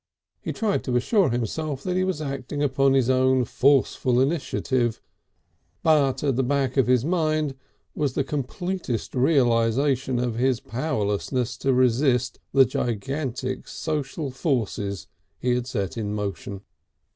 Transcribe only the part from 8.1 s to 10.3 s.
the completest realisation